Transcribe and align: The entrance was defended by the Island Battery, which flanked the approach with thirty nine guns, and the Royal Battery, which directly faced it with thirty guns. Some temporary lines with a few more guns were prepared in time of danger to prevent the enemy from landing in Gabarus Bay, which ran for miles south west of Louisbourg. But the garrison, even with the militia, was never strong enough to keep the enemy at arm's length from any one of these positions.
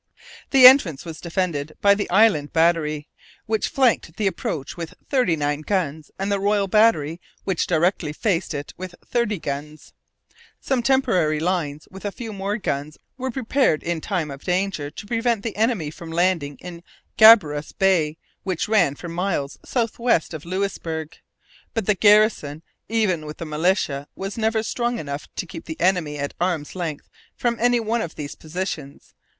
The 0.49 0.65
entrance 0.65 1.05
was 1.05 1.21
defended 1.21 1.77
by 1.79 1.93
the 1.93 2.09
Island 2.09 2.51
Battery, 2.51 3.07
which 3.45 3.67
flanked 3.67 4.17
the 4.17 4.25
approach 4.25 4.75
with 4.75 4.95
thirty 5.07 5.35
nine 5.35 5.61
guns, 5.61 6.09
and 6.17 6.31
the 6.31 6.39
Royal 6.39 6.67
Battery, 6.67 7.21
which 7.43 7.67
directly 7.67 8.11
faced 8.11 8.55
it 8.55 8.73
with 8.77 8.95
thirty 9.05 9.37
guns. 9.37 9.93
Some 10.59 10.81
temporary 10.81 11.39
lines 11.39 11.87
with 11.91 12.03
a 12.03 12.11
few 12.11 12.33
more 12.33 12.57
guns 12.57 12.97
were 13.15 13.29
prepared 13.29 13.83
in 13.83 14.01
time 14.01 14.31
of 14.31 14.43
danger 14.43 14.89
to 14.89 15.05
prevent 15.05 15.43
the 15.43 15.55
enemy 15.55 15.91
from 15.91 16.09
landing 16.11 16.57
in 16.61 16.81
Gabarus 17.19 17.71
Bay, 17.71 18.17
which 18.41 18.67
ran 18.67 18.95
for 18.95 19.07
miles 19.07 19.59
south 19.63 19.99
west 19.99 20.33
of 20.33 20.45
Louisbourg. 20.45 21.15
But 21.75 21.85
the 21.85 21.93
garrison, 21.93 22.63
even 22.89 23.23
with 23.27 23.37
the 23.37 23.45
militia, 23.45 24.07
was 24.15 24.35
never 24.35 24.63
strong 24.63 24.97
enough 24.97 25.27
to 25.35 25.45
keep 25.45 25.65
the 25.65 25.79
enemy 25.79 26.17
at 26.17 26.33
arm's 26.41 26.75
length 26.75 27.07
from 27.35 27.55
any 27.59 27.79
one 27.79 28.01
of 28.01 28.15
these 28.15 28.33
positions. 28.33 29.13